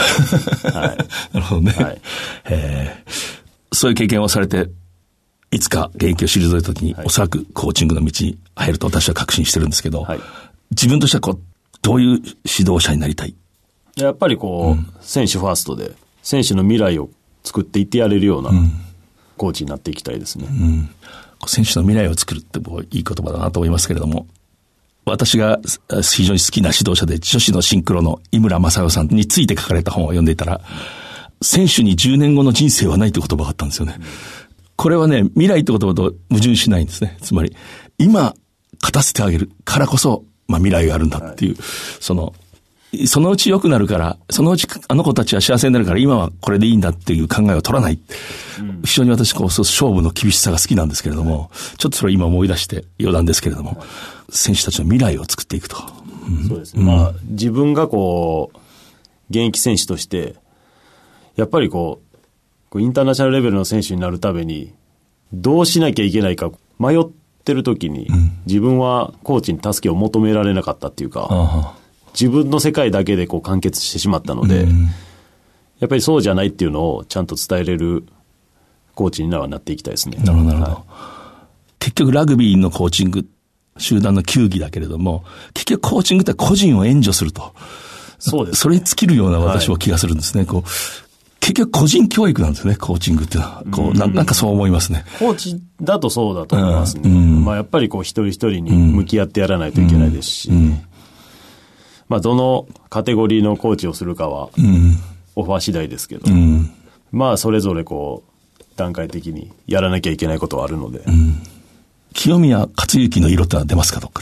[0.74, 1.34] はい。
[1.34, 1.72] なるほどね。
[1.72, 2.02] はい、
[2.50, 3.04] え
[3.72, 4.70] そういう経験をされて、
[5.52, 10.20] いつか現役を退いた時に、はい、おそらくコーチングの道に入ると私は確信してるんですけど、はい、
[10.72, 11.51] 自分としてはこう、
[11.82, 12.10] どういう
[12.46, 13.36] 指導者になりたい？
[13.96, 15.91] やっぱりこう、うん、選手ファーストで、
[16.24, 17.10] 選手の未来を
[17.44, 18.52] 作っていってやれるような、
[19.38, 20.48] コーチになっていきたいですね。
[20.50, 20.89] うん、
[21.48, 24.28] 選手の未来を作るってもういい言葉だなと思いますけれども、
[25.04, 25.60] 私が
[26.04, 30.62] 非常に好きな指導者で、女子のシンクロの井村正代さんについて書かれた本を読んでいたら、
[31.41, 33.98] 選手に10年後の人生はないって言葉があったんですよね。
[34.76, 37.17] これはね、未来って言葉と矛盾しないんですね。
[37.22, 37.56] つまり、
[37.98, 38.36] 今、
[38.80, 41.64] 勝たせてあげるからこそ、まあ未来があるんだっていう、はい、
[42.00, 42.34] その、
[43.06, 48.00] そのうち良くなるから、そのうちあの子たちは幸せになるから今はこれでいいんだっていう考えを取らない。
[48.60, 53.82] うん、非常に私こう、勝負の厳しさが好きなんですけれども、ちょっとそれを今思い出して余談ですけれども、
[54.30, 55.78] 選手たちの未来を作っていくと。
[56.28, 56.84] うん、そうですね。
[56.84, 58.58] まあ、自分がこう、
[59.30, 60.36] 現役選手として、
[61.38, 62.18] やっぱりこう、
[62.70, 64.74] こうインターナショナルレベルの選手になるために、
[65.32, 67.08] どうしなきゃいけないか迷っ
[67.44, 71.76] てる時に、うん、自分はコーチに助けを求められなかったっていうか、
[72.14, 74.88] 自分の世界だけでこう完結してしまったので、うん、
[75.80, 78.06] やっぱりそうじゃないっていうのをちゃんと伝えれる
[78.96, 80.18] コーチにはなっていきたいですね。
[80.18, 80.72] なるほど、なるほど。
[80.72, 80.82] はい、
[81.80, 83.26] 結局ラグビーのコーチング、
[83.78, 85.24] 集団の球技だけれども、
[85.54, 87.54] 結局コーチングって個人を援助すると。
[88.20, 88.60] そうです。
[88.60, 90.42] それに尽きるような私は気がするんですね。
[90.42, 90.70] はい、こう
[91.42, 93.64] 結局個人教育なんですね、コーチングっていうのは。
[93.72, 95.04] こう、ななんかそう思いますね。
[95.20, 97.02] コーチだとそうだと思いますね。
[97.04, 100.52] うん、まあやっぱりこう一人一人に向き合ってやらないといけないですし、
[102.08, 104.50] まあどのカテゴリーのコーチをするかは、
[105.36, 106.26] オファー次第ですけど、
[107.12, 111.04] まあそれぞれこう、段階的にやらなきゃいけないことはあるので。
[112.14, 114.22] 清宮克行の色ってのは出ますか、どっか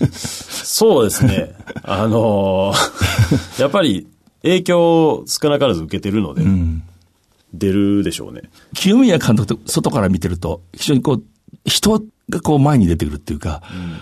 [0.00, 0.06] で？
[0.12, 1.54] そうですね。
[1.82, 4.06] あのー、やっぱり
[4.42, 6.82] 影響を少なからず受けてるので、うん、
[7.52, 8.42] 出るでしょうね。
[8.74, 11.22] 清宮監督って外から見てると、非常にこう、
[11.64, 13.98] 人がこう前に出てくるっていうか、うん、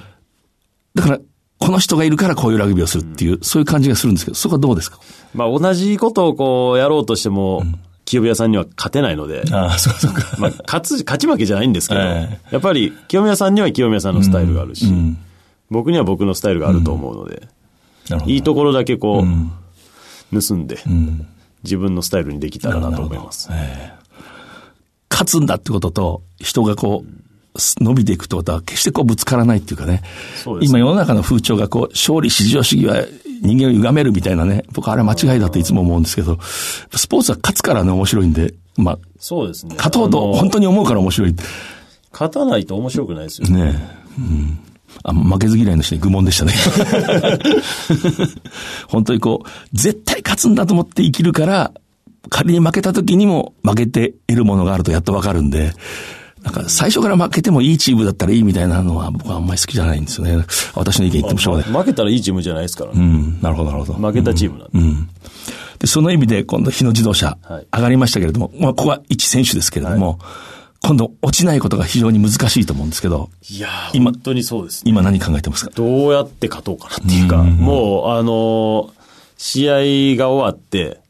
[0.94, 1.18] だから、
[1.59, 5.01] この人がいるからこういうラグビーをするっていう、うん、そういう感じがするんですけど、そこはどうですか？
[5.35, 7.64] まあ同じことをこうやろうとしても、
[8.05, 9.42] 清宮さんには勝てないので。
[9.51, 10.37] ああ、そうそうか。
[10.38, 14.87] まあ、勝つ、勝ち負けじゃないんですけど、えー、やっぱり清宮さんには清宮さんのスタイルがあるし、
[15.68, 17.48] 僕には僕のスタイルがあると思うので、
[18.27, 19.27] いいところだけこう、
[20.33, 20.79] 盗んで、
[21.62, 23.49] 自分のスタイルにできたらなと思います。
[25.11, 27.19] 勝つんだってことと、人がこう、
[27.81, 29.93] 伸びていくってことは決してこうぶつからないっていうかね。
[29.93, 30.03] ね
[30.61, 33.05] 今世の中の風潮がこう、勝利至上主義は
[33.43, 34.64] 人間を歪めるみたいなね。
[34.73, 39.75] 僕あれは間違いだといつも思うんですけど、スポーツは勝つからね面白いんで、まあ、そうですね。
[39.77, 41.35] 勝とうと本当に思うから面白い。
[42.12, 43.64] 勝たないと面白くないですよね。
[43.73, 44.59] ねうん
[45.03, 46.53] あ負けず嫌いの人に愚問でしたね。
[48.88, 51.72] 本当にこう、絶対勝つんだと思って生きるから、
[52.31, 55.72] 仮に負けた時にも負けて得るものがあるとやっとわかるんで、
[56.42, 60.44] なんか最初から負けてもいいチームだったらいいみたいなのは僕はあんまり好きじゃないんですよね。
[60.74, 61.72] 私の意見言ってもしょうがない。
[61.72, 63.01] 負けたらいいチームじゃないですからね。
[63.01, 63.98] うん、なるほどなるほど。
[63.98, 64.79] 負けたチームなんで。
[64.79, 65.09] うん、
[65.79, 67.38] でその意味で今度日野自動車、
[67.74, 73.31] 上がりましたけれども、まあここは一選手ですけれども、はい今度落ちないことが非常に難しいと思うんですけど。
[73.51, 75.73] いや今、本当にそうです、ね、今何考えてますか？
[75.75, 78.93] どうやって勝とうかなっていうか、うもう、あの、
[79.37, 79.75] 試合
[80.17, 81.01] が終わって、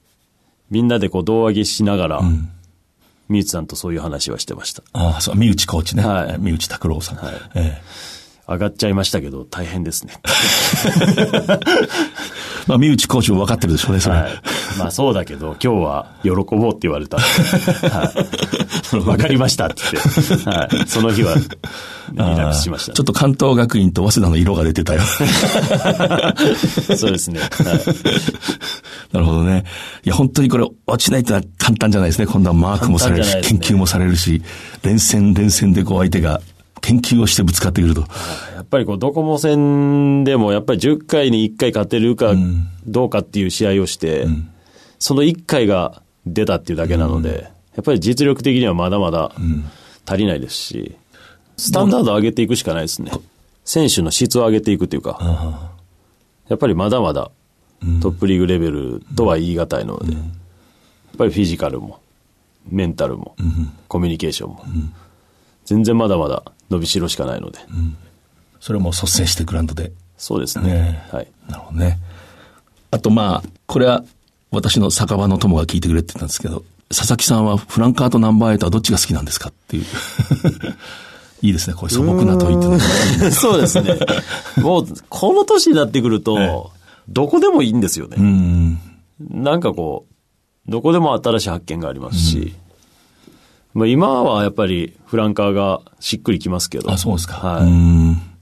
[0.70, 2.50] みんなでこう胴上げしながら、うん
[3.31, 4.83] 三内さんとそういう話はしてました。
[4.94, 6.02] ああ、そう、三内コーチね。
[6.02, 6.38] はい。
[6.38, 7.18] 三内拓郎さん。
[7.18, 7.35] はい。
[7.57, 7.83] ええ、
[8.50, 10.14] 上がっちゃいましたけど、大変ですね。
[12.68, 14.16] まあ、三内コーチも分かってるでしょうね、それ。
[14.16, 14.33] はい、
[14.78, 17.18] まあ、そうだけど、今日は喜ぼうって言われた。
[17.18, 18.12] は
[18.92, 18.94] い。
[19.00, 20.88] 分かりましたって言って、はい。
[20.88, 25.00] その日は、リラックスしました、ね、ちょっと関東学院と早稲田の色が出てたよ。
[26.96, 27.40] そうですね。
[27.40, 27.48] はい。
[29.12, 29.64] なるほどね。
[30.04, 32.26] いや、本当にこれ、落ちないってのは簡単じゃないですね。
[32.26, 34.42] 今度はマークもされるし、ね、研究もされるし、
[34.83, 36.42] 連戦連戦でこう相手が
[36.81, 38.02] 研究をしてぶつかってくると。
[38.54, 42.35] やっぱりこう、ドコモ戦でも、やっぱり10回に1回勝てるか
[42.87, 44.50] どうかっていう試合をして、うん、
[44.98, 47.48] その1回が出たっていうだけなので、うん、や
[47.81, 49.33] っぱり実力的にはまだまだ
[50.07, 50.96] 足りないですし、
[51.57, 53.11] スタンダード上げていくしかないですね。
[53.64, 55.70] 選手の質を上げていくというか、
[56.48, 57.31] やっぱりまだまだ
[58.00, 60.22] トップリーグレベルとは言い難いので、やっ
[61.18, 62.00] ぱりフィジカルも、
[62.68, 63.37] メンタルも、
[63.88, 64.64] コミュニケーションも、
[65.64, 67.59] 全然まだまだ伸びしろしかないので。
[67.70, 67.96] うん、
[68.60, 70.72] それも率先してグラウンドでそうですね。
[70.72, 71.28] ねはい。
[71.48, 71.98] なるほどね。
[72.90, 74.04] あとまあ、これは
[74.50, 79.84] 私の酒場の友が聞いてくれって言ったんですけど、佐々木さんはフランカーとナンバーエイトはどっちが好きなんですかっていう。
[81.40, 82.80] いいですね、こういう素朴な問いってのは
[83.30, 83.96] そうですね。
[84.56, 88.16] もう、この年になってくると、ええどこでもいいんですよね。
[88.18, 88.78] うん。
[89.30, 90.06] なんかこ
[90.68, 92.54] う、どこでも新しい発見がありますし、
[93.72, 96.90] まあ今はやっぱりフランカーがしっくりきますけど。
[96.90, 97.36] あ、そうですか。
[97.36, 98.38] はい。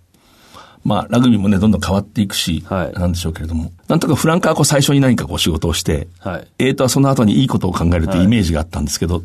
[0.87, 0.89] うん。
[0.89, 3.73] まあ、ラグビーもね、どんどん変わっていくし、はいなんでしょうけれども。
[3.89, 6.49] なんとかフランカーはこう最初に何かこう仕事をして、はい。
[6.59, 9.23] エイトはその後にいいことを考えるというイメージがあったんですけど、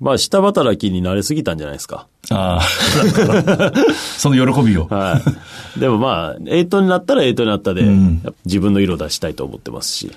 [0.00, 2.06] まあ下働きに慣れすぎたんじゃないですか。
[2.30, 2.62] ああ、
[4.18, 4.86] その喜びを。
[4.86, 5.22] は
[5.76, 5.80] い。
[5.80, 10.12] でもまあ、エイトになったらエイトになったで、んやっぱ自分の色を出したいと思ってますし。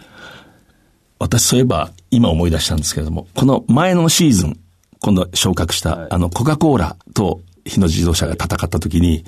[1.20, 4.60] 私そういえば今思い出したんですけれども、この前のシーズン、
[5.02, 9.26] 今度昇格した、はいあの、コカ・コーラと日野自動車が戦った時に、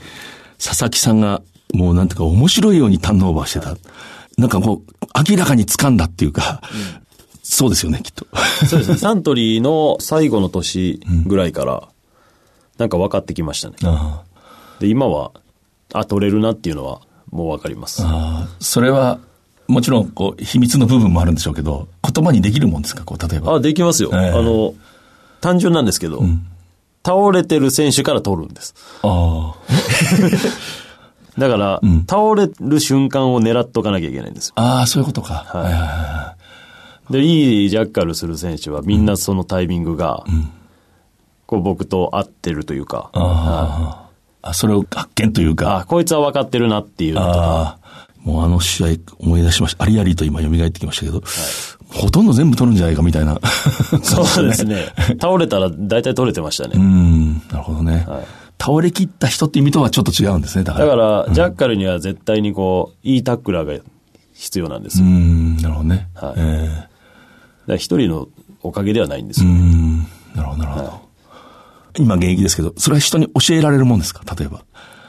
[0.64, 1.42] 佐々木さんが
[1.74, 3.76] もうなんていうか面白いようにターンオーバーしてた。
[4.38, 6.62] なんかこう、明らかに掴んだっていうか、
[7.44, 8.26] そうですよね、きっと。
[8.66, 8.98] そうですね。
[9.00, 11.88] サントリーの最後の年ぐらいから、
[12.78, 13.76] なんか分かってきましたね。
[13.84, 14.22] あ
[14.80, 15.32] で、今は、
[15.94, 18.02] あ、取れるなっていうのは、もう分かります。
[18.06, 19.20] あそれは、
[19.68, 23.56] もちろん、こう、秘密の部分もあるんでしょうけど、言葉にできるもんですか、こう、例えば。
[23.56, 24.10] あ、できますよ。
[24.14, 24.74] ええあの、
[25.42, 26.24] 単純なんですけど、
[27.04, 28.76] 倒れてる選手から取るんです。
[29.04, 29.56] あ
[31.38, 34.54] だから、倒れる瞬間を狙っとかなきゃいけないんですよ。
[34.58, 34.80] あ。
[34.80, 35.46] ああ、そういうことか。
[35.48, 36.36] はいはいは
[37.10, 40.26] で、いいジャッカルする選手はみんなそのタイミングが、
[41.48, 43.18] こう僕と合ってるというか、い。
[43.18, 44.06] あ
[44.44, 44.50] あ。
[44.50, 45.78] あ、それを発見というか。
[45.78, 47.80] あ、こいつは分かってるなっていうああ。
[48.22, 48.88] もうあの試合
[49.20, 49.84] 思い出しました。
[49.84, 51.24] ありありと今蘇ってきましたけど、
[51.92, 53.40] ほとんど全部取るんじゃないかみたいな。
[54.04, 54.86] そうですね。
[55.22, 56.78] 倒れたら大体取れてましたうね。
[56.78, 58.06] ん、なるほどね。
[58.08, 58.26] はい
[58.62, 60.86] 倒れ切った人って意味とはちょっと違うんですね、だから。
[60.88, 63.82] だから、ジャッカルには絶対にこう、いいタックラーが
[64.34, 65.12] 必要なんですうよ。
[65.12, 66.10] ん、なるほどね。
[66.14, 66.88] はいえだか
[67.68, 68.28] ら一人の
[68.62, 69.54] おかげではないんですえうよ。
[69.56, 70.00] ん、
[70.36, 71.02] なるほど、なるほど。
[72.00, 74.24] 今現役ですけど、それは人に教えられるもんですか？
[74.38, 74.60] 例えば。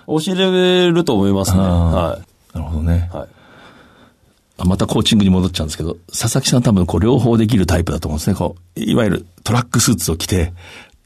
[0.06, 1.58] 教えれると思いますね。
[1.58, 2.18] あは
[2.54, 3.16] なるほどねい。。
[3.16, 3.28] はい。
[4.60, 8.36] あまたコーチングに戻っちゃうんですけど、佐々木さん多分こう両方できるタイプだと思うんですね。
[8.36, 10.52] こう、いわゆるトラックスーツを着て、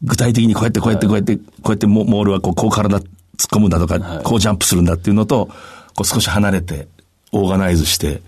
[0.02, 3.06] 具体的にこうやってこうやってこうやって、こうやってモモールはこう、こう体突っ
[3.52, 5.46] 込むんだとか、こうジャンプするんだっていうのと、
[5.94, 6.88] こう少し離れて、
[7.32, 8.22] オーガナイズして、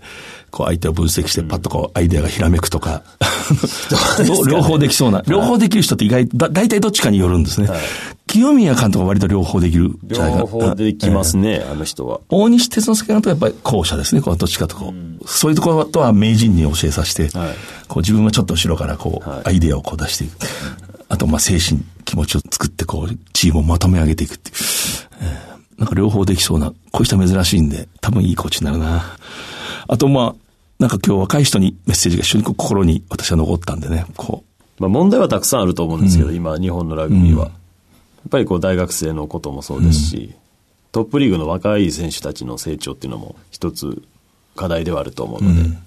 [0.51, 3.03] こう相手を分析して、パッとこうアイデアがひらめくとか、
[4.49, 7.67] 両方できそうな、両方できる人って意外、だ大体どっちかによるんですね。
[8.27, 12.19] 清宮監督は割と両方できるんじゃないかな両方できますね、あの人は。
[12.29, 14.21] 大西哲之助監督はやっぱり後者ですね。
[14.21, 17.55] こうどっちかとこう、そういうところとは名人に教えさせて、はい
[17.87, 20.37] こう自分はちょっと後ろからこう、はいアイデアをこう出していく。
[21.09, 24.55] あと、まあ精神、気持ちを作ってこう、チームをまとめ上げていくっていう。
[25.21, 29.15] えーなんか両方できそうな、こういう人は珍しいんで、多分いいコーチになるな。
[29.87, 30.35] あと、まあ、
[30.79, 34.43] なんか今日若い人にメッセージが一緒に心に私は残ったんでね、こ
[34.79, 37.45] まあ問題はたくさんあると思うんですけど、今、日本のラグビーは。
[37.45, 37.53] やっ
[38.29, 40.33] ぱりこう大学生のこともそうですし、
[40.91, 44.01] トップリーグの若い選手たちの成長っていうのも一つ
[44.55, 45.77] 課題ではあると思うので、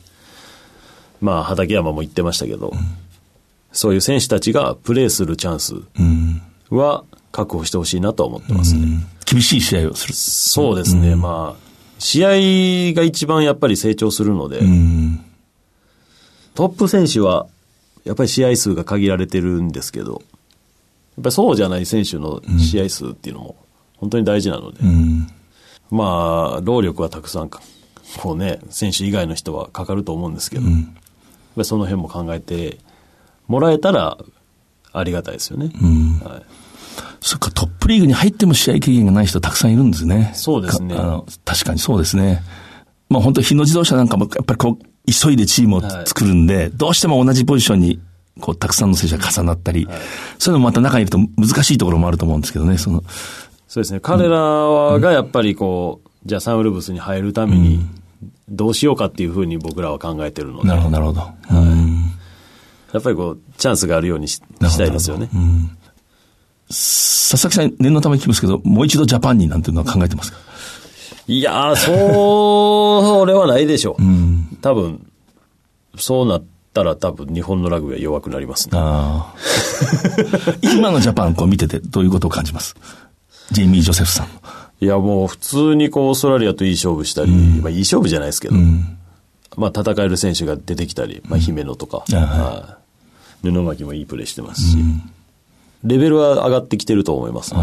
[1.21, 2.73] まあ畠山も言ってましたけど、
[3.73, 9.07] そういう選手たちがプレーするチャンスう、うん、は確保してほしいなとは思ってますね。
[9.27, 10.15] 厳しい試合をする。
[10.15, 12.31] そうですね、まあ、試合
[12.95, 15.25] が一番やっぱり成長するので、うん、
[16.55, 17.47] トップ選手は、
[18.05, 20.17] やっぱり試合数が限られてるんですけど、や
[21.21, 23.57] っぱりそうじゃない選手の試合数っていうのも
[23.97, 25.29] 本当に大事なので、うん、
[25.91, 27.61] まあ、労力はたくさんか、
[28.19, 30.83] こうね、選手以外の人はかかると思うんですけど、やっぱ
[31.59, 32.79] りその辺も考えて
[33.47, 34.19] もらえたら
[34.93, 35.71] ありがたいですよね。
[36.25, 36.43] はい。
[37.21, 40.33] そっか、トップリーグに入っても試合経験がない人たくさんいるんですね。
[40.35, 40.95] そうですね。
[40.95, 42.43] か確かにそうですね。
[43.11, 46.07] まあ本当日野自動車なんかもやっぱりこう、急いでチームをはい。
[46.07, 48.01] 作るんで、どうしても同じポジションに、
[48.39, 49.89] こう、たくさんの選手が重なったり、
[50.39, 53.03] そういうのもまた中にいると難しいところもあると思うんですけどね、その、
[53.69, 54.01] そうですね。
[54.01, 54.39] 彼ら
[55.01, 57.87] がやっぱりこう、じゃあサンウルブスに入るために、
[58.49, 61.23] どうしようかっていうふうに僕らは考えてるので、なるほど、なるほど。
[61.51, 62.03] うん。
[62.93, 65.29] やっぱりこう、チャンスがあるようにししたいですよね。
[66.69, 70.39] 佐々木さん、念のため聞きますけど、もう一度ジャパンになんていうのは考えてますか？
[71.29, 74.57] いやー、それはないでしょう。
[74.61, 75.07] 多分、
[75.97, 76.43] そうなっ
[76.81, 78.79] たら多分日本のラグビーは弱くなりますね。
[78.79, 79.39] ああ。
[80.63, 82.75] 今のジャパンこう見ててどういうことを感じます？
[83.51, 84.27] ジェイミー・ジョセフさん。
[84.81, 88.55] いや、もう普通にこう、オーストラリアといい勝負したり、まあいい勝負じゃないですけど、
[89.57, 92.17] まあ戦える選手が出てきたり、まあ姫野とか、うん。
[92.17, 92.81] はい
[93.43, 94.77] 布巻もいいプレーしてますし、
[95.83, 97.61] レベルは上がってきてると思いますね。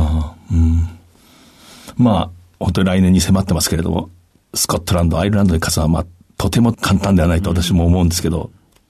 [1.97, 4.09] まあ、本当に来年に迫ってますけれども、
[4.55, 6.05] スコットランド、アイルランドに勝つのは、まあ、
[6.35, 8.49] とても簡単ではないと私も思うんですけど、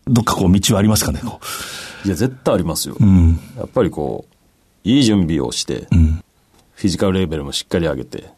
[0.09, 1.39] どっかこう道はありますかね、こ
[2.05, 2.95] いや、絶対ありますよ。
[2.99, 3.03] う。
[3.03, 3.39] うん。
[3.57, 4.35] やっぱりこう、
[4.87, 6.23] いい準備をして、うん。
[6.73, 8.29] フィジカルレベルもしっかり上げて、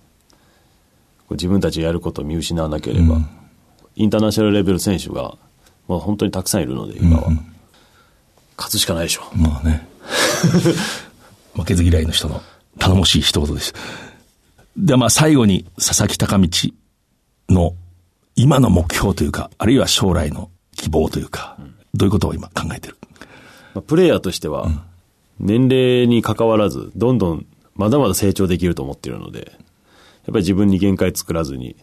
[1.32, 3.20] 自分たちがやることを見失わなければ、
[3.96, 5.38] インターナショナルレベル選手が、
[5.88, 7.30] もう本当にたくさんいるので、今は。
[8.58, 9.24] 勝つしかないでしょ。
[9.36, 9.88] まあね。
[11.54, 12.42] 負けず嫌いの人の
[12.78, 13.74] 頼もしい一言です。
[14.78, 16.50] で、まあ最後に佐々木隆
[17.50, 17.76] 道の
[18.36, 20.50] 今の目標というか、あるいは将来の
[20.80, 21.58] 希望というか、
[21.94, 22.98] どういうことを今考えてる？
[23.74, 24.70] まあプレイヤーとしては、
[25.40, 29.58] 年齢に関わらず、どんどんまだまだ成長できると思っているので、やっ
[30.26, 31.76] ぱり自分に限界作らずに、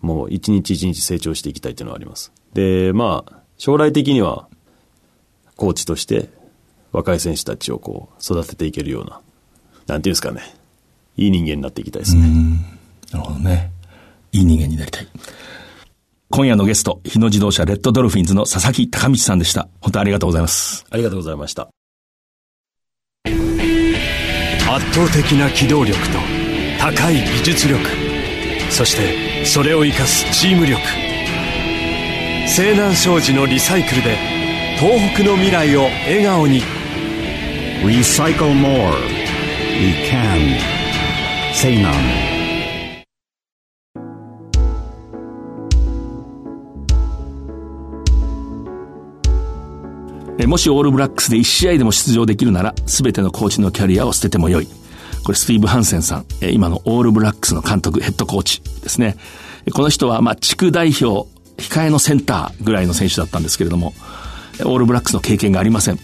[0.00, 2.32] もう一日一日成長していきたいというのはあります。
[2.54, 4.48] で、まあ、将来的には、
[5.56, 6.30] コーチとして
[6.90, 9.20] 若い選手たちをこう育てていけるような、
[9.86, 10.42] なんていうんですかね、
[11.16, 12.22] いい人間になっていきたいですね。
[13.12, 13.70] なるほどね。
[14.32, 15.06] いい人間になりたい。
[16.34, 19.68] 今夜のゲスト、日野自動車レッドドルフィンズの佐々木隆道さんでした。
[19.82, 20.86] 本当にありがとうございます。
[20.88, 21.68] ありがとうございました。
[23.26, 26.18] 圧倒的な機動力と
[26.80, 27.84] 高い技術力
[28.70, 30.80] そしてそれを生かすチーム力
[32.48, 34.16] 西南商事のリサイクルで
[34.78, 36.62] 東北の未来を笑顔に
[37.84, 38.96] Recycle more.
[39.78, 40.58] We can.
[41.52, 42.41] Say none.
[50.46, 54.68] もしオールブラックスで1試合でも出場できるなら、すべてのコーチのキャリアを捨ててもよい。
[55.24, 59.16] これスティーブ・ハンセンさん、今のオールブラックスの監督、ヘッドコーチですね。
[59.72, 61.28] この人は、まあ、地区代表、
[61.58, 63.94] 控えのセンターぐらいの選手だったんですけれども、
[64.64, 65.98] オールブラックスの経験がありません。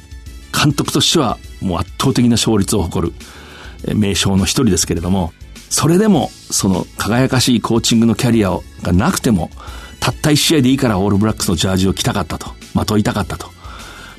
[0.53, 3.13] 監督としては、もう圧倒的な勝率を誇
[3.87, 5.33] る、名将の一人ですけれども、
[5.71, 9.51] それでも、その輝かしいコーチングのキャリアがなくても、
[10.01, 13.58] たった一試合でいいからオールブラックスのジャージを着たかったと、まといたかったと。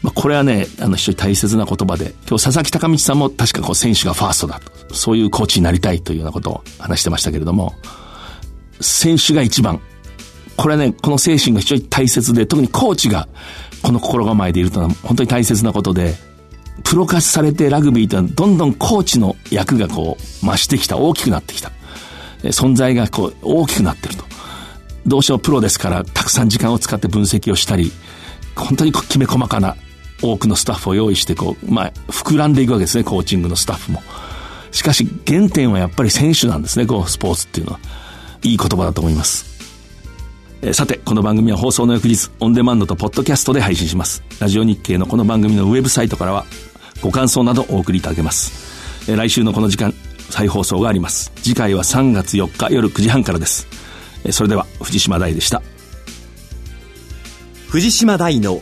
[0.01, 4.95] まあ、これはね、あの、非常に大切な言葉で、今日佐々木隆道さんも確かこう選手がファーストだと。
[4.95, 7.73] そういうコーチになりたいというようなことを話してましたけれども、
[8.79, 9.81] 選手が一番。
[10.55, 13.27] これはね、この精神が非常に大切で、特にコーチが
[13.81, 16.15] この心構えでいるというのは本当に大切なことで、
[16.83, 21.71] プロ化されてラグビーというのはどんどんコーチの役がこう増してきた、大きくなってきた。
[22.43, 24.23] 存在がこう大きくなってると。
[25.05, 27.91] どうしてもプロですから、たくさん時間を使って分析をしたり、
[28.55, 29.75] 本当にこうきめ細かな
[30.21, 34.01] 多くのスタッフを用意して、こう、まあ、膨らんでいくわけですね、コーチングのスタッフも。
[34.71, 37.79] しかし、原点はやっぱり選手なんですね、こう、スポーツっていうのは。
[38.41, 39.45] いい言葉だと思います。
[40.61, 44.23] えーさて、この番組は放送の翌日、オンデマンドとポッドキャストで配信します。
[44.39, 46.45] ラジオ日経のこの番組のウェブサイトからは、
[47.01, 49.09] ご感想などお送りいただけます。
[49.11, 49.93] えー来週のこの時間、
[50.29, 51.31] 再放送があります。
[51.37, 53.67] 次回は3月4日夜9時半からです。
[54.23, 55.61] えーそれでは、藤島大でした。
[57.69, 58.61] 藤島大の